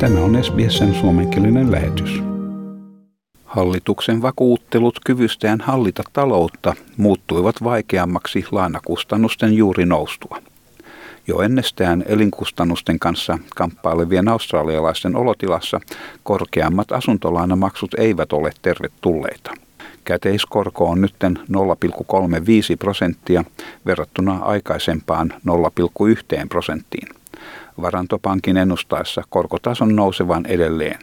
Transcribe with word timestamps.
Tämä 0.00 0.20
on 0.20 0.44
SBSn 0.44 0.94
suomenkielinen 0.94 1.72
lähetys. 1.72 2.22
Hallituksen 3.44 4.22
vakuuttelut 4.22 5.00
kyvystään 5.06 5.60
hallita 5.60 6.02
taloutta 6.12 6.74
muuttuivat 6.96 7.64
vaikeammaksi 7.64 8.44
lainakustannusten 8.50 9.52
juuri 9.52 9.86
noustua. 9.86 10.42
Jo 11.26 11.40
ennestään 11.40 12.04
elinkustannusten 12.06 12.98
kanssa 12.98 13.38
kamppailevien 13.56 14.28
australialaisten 14.28 15.16
olotilassa 15.16 15.80
korkeammat 16.22 16.92
asuntolainamaksut 16.92 17.94
eivät 17.94 18.32
ole 18.32 18.52
tervetulleita. 18.62 19.50
Käteiskorko 20.04 20.84
on 20.84 21.00
nyt 21.00 21.14
0,35 21.24 21.36
prosenttia 22.78 23.44
verrattuna 23.86 24.38
aikaisempaan 24.42 25.32
0,1 25.48 26.48
prosenttiin. 26.48 27.17
Varantopankin 27.82 28.56
ennustaessa 28.56 29.22
korkotason 29.28 29.96
nousevan 29.96 30.46
edelleen. 30.46 30.98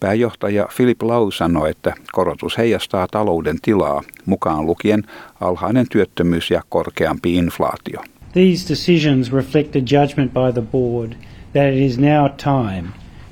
Pääjohtaja 0.00 0.68
Philip 0.76 1.02
Lau 1.02 1.30
sanoi, 1.30 1.70
että 1.70 1.94
korotus 2.12 2.58
heijastaa 2.58 3.06
talouden 3.08 3.58
tilaa, 3.62 4.02
mukaan 4.26 4.66
lukien 4.66 5.02
alhainen 5.40 5.86
työttömyys 5.90 6.50
ja 6.50 6.62
korkeampi 6.68 7.34
inflaatio. 7.34 8.00
These 8.32 8.68
decisions 8.68 9.32
reflect 9.32 9.76
a 9.76 9.78
judgment 9.78 10.32
by 10.32 10.52
the 10.52 10.62
board 10.62 11.12
that 11.52 11.74
it 11.74 11.78
is 11.78 11.98
now 11.98 12.28
time 12.36 12.88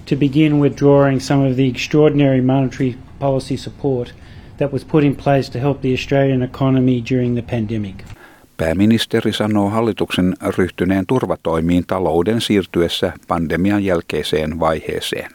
to 0.08 0.16
begin 0.16 0.60
withdrawing 0.60 1.20
some 1.20 1.48
of 1.50 1.54
the 1.54 1.66
extraordinary 1.66 2.42
monetary 2.42 2.94
policy 3.18 3.56
support 3.56 4.14
that 4.56 4.72
was 4.72 4.84
put 4.84 5.04
in 5.04 5.16
place 5.16 5.50
to 5.52 5.58
help 5.58 5.80
the 5.80 5.92
Australian 5.92 6.42
economy 6.42 7.00
during 7.10 7.34
the 7.34 7.42
pandemic. 7.42 8.04
Pääministeri 8.58 9.32
sanoo 9.32 9.70
hallituksen 9.70 10.34
ryhtyneen 10.58 11.06
turvatoimiin 11.06 11.84
talouden 11.86 12.40
siirtyessä 12.40 13.12
pandemian 13.28 13.84
jälkeiseen 13.84 14.60
vaiheeseen. 14.60 15.30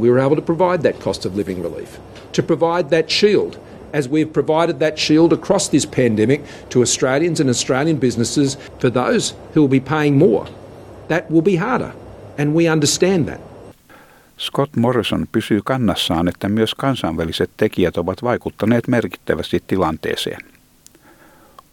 We 0.00 0.08
were 0.08 0.24
able 0.24 0.36
to 0.36 0.42
provide 0.42 0.92
that 0.92 1.02
cost 1.02 1.26
of 1.26 1.36
living 1.36 1.62
relief, 1.62 1.88
to 2.36 2.42
provide 2.42 2.96
that 2.96 3.10
shield, 3.10 3.54
as 3.92 4.10
we've 4.10 4.32
provided 4.32 4.76
that 4.76 4.98
shield 4.98 5.32
across 5.32 5.70
this 5.70 5.86
pandemic 5.86 6.40
to 6.68 6.80
Australians 6.80 7.40
and 7.40 7.50
Australian 7.50 8.00
businesses 8.00 8.58
for 8.80 8.90
those 8.92 9.36
who 9.56 9.60
will 9.60 9.80
be 9.80 9.80
paying 9.80 10.16
more. 10.18 10.46
That 11.08 11.30
will 11.30 11.42
be 11.42 11.56
harder, 11.56 11.90
and 12.38 12.54
we 12.54 12.72
understand 12.72 13.28
that. 13.28 13.40
Scott 14.38 14.76
Morrison 14.76 15.26
pysyy 15.32 15.60
kannassaan, 15.64 16.28
että 16.28 16.48
myös 16.48 16.74
kansainväliset 16.74 17.50
tekijät 17.56 17.96
ovat 17.96 18.22
vaikuttaneet 18.22 18.88
merkittävästi 18.88 19.62
tilanteeseen. 19.66 20.53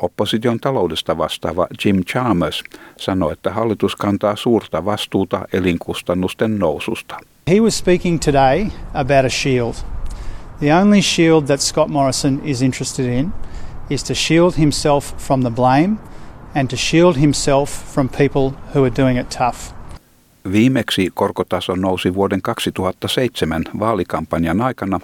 Opposition 0.02 0.60
taloudesta 0.60 1.18
vastaava 1.18 1.68
Jim 1.86 2.04
Chalmers 2.04 2.64
sanoi, 2.98 3.34
että 3.34 3.52
hallitus 3.52 3.96
kantaa 3.96 4.36
suurta 4.36 4.86
vastuuta 4.86 5.46
elinkustannusten 5.54 6.60
noususta. 6.60 7.18
He 7.50 7.60
was 7.60 7.78
speaking 7.78 8.20
today 8.20 8.66
about 8.94 9.26
a 9.26 9.30
shield. 9.30 9.74
The 10.60 10.76
only 10.76 11.02
shield 11.02 11.46
that 11.46 11.60
Scott 11.60 11.90
Morrison 11.90 12.42
is 12.44 12.62
interested 12.62 13.06
in 13.06 13.34
is 13.90 14.04
to 14.04 14.14
shield 14.14 14.54
himself 14.58 15.18
from 15.18 15.42
the 15.42 15.52
blame 15.52 15.98
and 16.56 16.70
to 16.70 16.76
shield 16.76 17.18
himself 17.18 17.70
from 17.94 18.10
people 18.10 18.58
who 18.76 18.84
are 18.84 18.96
doing 18.98 19.20
it 19.20 19.30
tough. 19.30 19.76
Viimeksi 20.52 21.10
korkotaso 21.14 21.76
nousi 21.76 22.16
vuoden 22.16 22.42
2007 22.42 23.64
vaalikampanjan 23.80 24.62
aikana, 24.62 25.00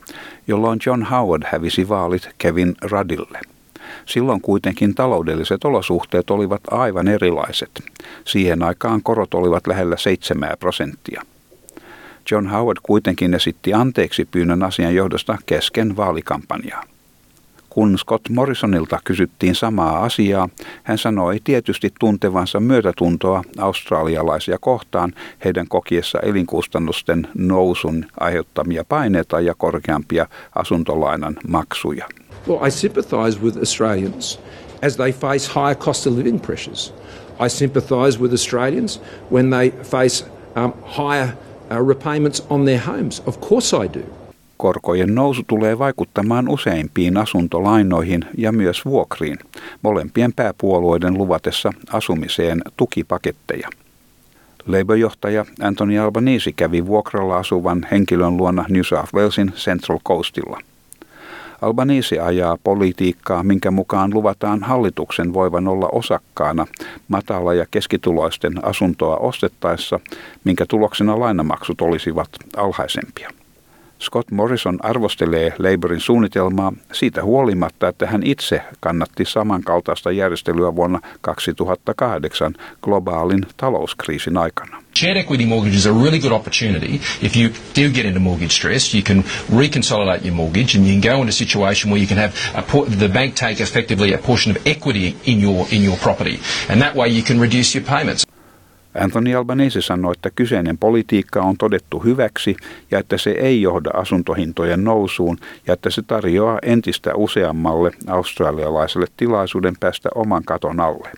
jolloin 0.48 0.80
John 0.86 1.04
Howard 1.04 1.44
hävisi 1.52 1.90
vaalit 1.90 2.30
Kevin 2.38 2.76
Ruddille. 2.82 3.57
Silloin 4.06 4.42
kuitenkin 4.42 4.96
taloudelliset 4.96 5.66
olosuhteet 5.66 6.30
olivat 6.30 6.62
aivan 6.72 7.08
erilaiset. 7.08 7.84
Siihen 8.26 8.64
aikaan 8.64 9.04
korot 9.04 9.34
olivat 9.34 9.68
lähellä 9.68 9.98
7 9.98 10.50
prosenttia. 10.60 11.22
John 12.32 12.48
Howard 12.48 12.78
kuitenkin 12.84 13.34
esitti 13.34 13.74
anteeksi 13.74 14.26
pyynnön 14.26 14.64
asian 14.64 14.96
johdosta 14.96 15.38
kesken 15.46 15.98
vaalikampanjaa. 15.98 16.84
Kun 17.70 17.98
Scott 17.98 18.30
Morrisonilta 18.30 19.00
kysyttiin 19.04 19.56
samaa 19.56 20.04
asiaa, 20.04 20.50
hän 20.84 20.98
sanoi 20.98 21.40
tietysti 21.44 21.94
tuntevansa 22.00 22.60
myötätuntoa 22.60 23.44
australialaisia 23.58 24.58
kohtaan 24.62 25.14
heidän 25.46 25.68
kokiessa 25.68 26.20
elinkustannusten 26.20 27.28
nousun 27.38 28.06
aiheuttamia 28.20 28.84
paineita 28.90 29.40
ja 29.40 29.54
korkeampia 29.58 30.28
asuntolainan 30.56 31.36
maksuja. 31.48 32.06
Well, 32.48 32.68
I 32.68 32.70
sympathise 32.70 33.40
with 33.42 33.58
Australians 33.58 34.40
as 34.82 34.96
they 34.98 35.12
face 35.12 35.48
higher 35.48 35.76
cost 35.76 36.08
of 36.08 36.14
living 36.18 36.40
pressures. 36.40 36.94
I 37.40 37.50
sympathise 37.50 38.20
with 38.20 38.34
Australians 38.34 39.02
when 39.32 39.50
they 39.50 39.70
face 39.84 40.26
um, 40.56 40.74
higher 40.86 41.38
uh, 41.72 41.82
repayments 41.88 42.42
on 42.50 42.66
their 42.66 42.80
homes. 42.80 43.22
Of 43.26 43.40
course 43.50 43.74
I 43.74 43.88
do. 43.94 44.04
Korkojen 44.58 45.16
nousu 45.16 45.44
tulee 45.48 45.80
vaikuttamaan 45.80 46.50
useimpiin 46.50 47.18
asuntolainoihin 47.18 48.26
ja 48.38 48.52
myös 48.52 48.86
vuokriin, 48.86 49.40
molempien 49.82 50.34
pääpuolueiden 50.34 51.14
luvatessa 51.18 51.74
asumiseen 51.92 52.62
tukipaketteja. 52.78 53.70
Labour-johtaja 54.68 55.46
Anthony 55.62 56.00
Albanese 56.00 56.52
kävi 56.52 56.86
vuokralla 56.86 57.38
asuvan 57.38 57.88
henkilön 57.92 58.38
luona 58.38 58.66
New 58.70 58.82
South 58.84 59.14
Walesin 59.14 59.52
Central 59.56 60.00
Coastilla. 60.08 60.60
Albanese 61.62 62.20
ajaa 62.20 62.58
politiikkaa, 62.64 63.44
minkä 63.44 63.72
mukaan 63.72 64.14
luvataan 64.14 64.64
hallituksen 64.64 65.34
voivan 65.34 65.68
olla 65.68 65.90
osakkaana 65.92 66.68
matala- 67.08 67.54
ja 67.54 67.66
keskituloisten 67.72 68.66
asuntoa 68.66 69.18
ostettaessa, 69.18 70.00
minkä 70.44 70.66
tuloksena 70.70 71.20
lainamaksut 71.20 71.82
olisivat 71.82 72.30
alhaisempia. 72.58 73.30
Scott 74.00 74.32
Morrison 74.32 74.80
arvostelee 74.84 75.54
Labourin 75.60 76.00
suunnitelmaa 76.00 76.74
siitä 76.94 77.24
huolimatta, 77.24 77.88
että 77.88 78.08
hän 78.08 78.24
itse 78.24 78.62
kannatti 78.80 79.26
samankaltaista 79.26 80.12
järjestelyä 80.12 80.76
vuonna 80.76 81.00
2008 81.22 82.54
globaalin 82.82 83.46
talouskriisin 83.58 84.38
aikana. 84.38 84.84
Shared 84.98 85.18
equity 85.18 85.46
mortgage 85.46 85.76
is 85.76 85.86
a 85.88 85.92
really 86.04 86.20
good 86.20 86.32
opportunity. 86.32 87.00
If 87.22 87.36
you 87.38 87.50
do 87.76 87.90
get 87.94 88.06
into 88.06 88.20
mortgage 88.20 88.50
stress, 88.52 88.94
you 88.96 89.04
can 89.04 89.24
reconsolidate 89.58 90.26
your 90.28 90.36
mortgage 90.36 90.78
and 90.78 90.88
you 90.88 91.02
can 91.02 91.12
go 91.12 91.18
into 91.22 91.30
a 91.30 91.32
situation 91.46 91.92
where 91.92 92.02
you 92.02 92.08
can 92.08 92.18
have 92.18 92.34
a, 92.56 92.86
the 92.98 93.08
bank 93.10 93.36
take 93.36 93.64
effectively 93.64 94.14
a 94.14 94.18
portion 94.18 94.58
of 94.58 94.68
equity 94.68 95.16
in 95.26 95.40
your 95.40 95.68
in 95.72 95.84
your 95.84 95.98
property, 95.98 96.40
and 96.70 96.82
that 96.82 96.96
way 96.96 97.10
you 97.10 97.24
can 97.24 97.40
reduce 97.42 97.76
your 97.80 97.86
payments. 97.98 98.27
Anthony 99.00 99.36
Albanese 99.36 99.82
sanoi, 99.82 100.12
että 100.12 100.30
kyseinen 100.36 100.78
politiikka 100.78 101.42
on 101.42 101.58
todettu 101.58 102.00
hyväksi 102.00 102.58
ja 102.92 103.00
että 103.00 103.18
se 103.18 103.32
ei 103.32 103.62
johda 103.62 103.90
asuntohintojen 103.94 104.84
nousuun 104.84 105.38
ja 105.68 105.74
että 105.74 105.90
se 105.90 106.02
tarjoaa 106.02 106.60
entistä 106.62 107.16
useammalle 107.16 107.92
australialaiselle 108.08 109.08
tilaisuuden 109.18 109.74
päästä 109.80 110.10
oman 110.16 110.44
katon 110.44 110.80
alle. 110.80 111.12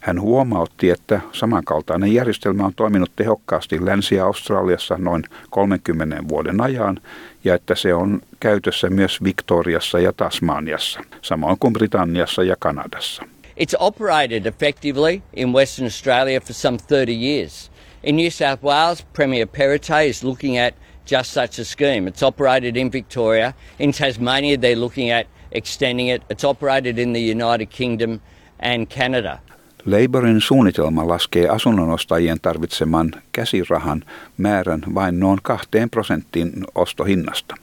Hän 0.00 0.20
huomautti, 0.20 0.90
että 0.90 1.20
samankaltainen 1.32 2.12
järjestelmä 2.12 2.64
on 2.64 2.74
toiminut 2.76 3.12
tehokkaasti 3.16 3.86
Länsi-Australiassa 3.86 4.96
noin 4.98 5.24
30 5.50 6.28
vuoden 6.28 6.60
ajan 6.60 7.00
ja 7.44 7.54
että 7.54 7.74
se 7.74 7.94
on 7.94 8.20
käytössä 8.40 8.90
myös 8.90 9.24
Victoriassa 9.24 10.00
ja 10.00 10.12
Tasmaniassa, 10.12 11.00
samoin 11.22 11.56
kuin 11.60 11.72
Britanniassa 11.72 12.42
ja 12.42 12.56
Kanadassa. 12.58 13.22
It's 13.58 13.74
operated 13.80 14.46
effectively 14.46 15.20
in 15.32 15.52
Western 15.52 15.86
Australia 15.86 16.40
for 16.40 16.52
some 16.52 16.78
30 16.78 17.12
years. 17.12 17.70
In 18.04 18.14
New 18.14 18.30
South 18.30 18.62
Wales, 18.62 19.00
Premier 19.12 19.46
Perrottet 19.46 20.06
is 20.06 20.22
looking 20.22 20.56
at 20.56 20.74
just 21.04 21.32
such 21.32 21.58
a 21.58 21.64
scheme. 21.64 22.06
It's 22.06 22.22
operated 22.22 22.76
in 22.76 22.92
Victoria. 22.92 23.54
In 23.80 23.92
Tasmania, 23.92 24.56
they're 24.58 24.76
looking 24.76 25.10
at 25.10 25.26
extending 25.50 26.06
it. 26.06 26.22
It's 26.30 26.44
operated 26.44 27.00
in 27.00 27.12
the 27.12 27.20
United 27.20 27.66
Kingdom 27.66 28.20
and 28.60 28.86
Canada. 28.88 29.40
Labourin 29.86 30.40
suunnitelma 30.40 31.08
laskee 31.08 31.48
asunnonostajien 31.48 32.40
tarvitseman 32.40 33.10
käsirahan 33.32 34.04
määrän 34.36 34.82
vain 34.94 35.20
noin 35.20 35.38
kahteen 35.42 35.90
prosenttiin 35.90 36.52
ostohinnasta. 36.74 37.54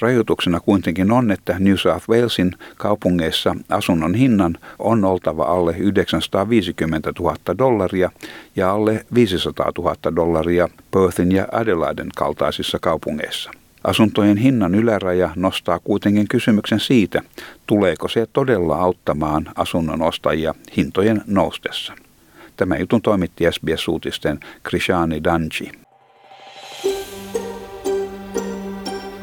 Rajoituksena 0.00 0.60
kuitenkin 0.60 1.12
on, 1.12 1.30
että 1.30 1.56
New 1.58 1.76
South 1.76 2.08
Walesin 2.08 2.52
kaupungeissa 2.76 3.56
asunnon 3.68 4.14
hinnan 4.14 4.56
on 4.78 5.04
oltava 5.04 5.44
alle 5.44 5.74
950 5.78 7.12
000 7.18 7.36
dollaria 7.58 8.10
ja 8.56 8.72
alle 8.72 9.06
500 9.14 9.72
000 9.78 10.16
dollaria 10.16 10.68
Perthin 10.90 11.32
ja 11.32 11.48
Adelaiden 11.52 12.08
kaltaisissa 12.16 12.78
kaupungeissa. 12.80 13.50
Asuntojen 13.84 14.36
hinnan 14.36 14.74
yläraja 14.74 15.30
nostaa 15.36 15.78
kuitenkin 15.78 16.28
kysymyksen 16.28 16.80
siitä, 16.80 17.22
tuleeko 17.66 18.08
se 18.08 18.26
todella 18.32 18.76
auttamaan 18.76 19.48
asunnon 19.54 20.02
ostajia 20.02 20.54
hintojen 20.76 21.22
noustessa. 21.26 21.92
Tämä 22.56 22.76
jutun 22.76 23.02
toimitti 23.02 23.44
SBS-uutisten 23.44 24.40
Krishani 24.62 25.24
Danji. 25.24 25.85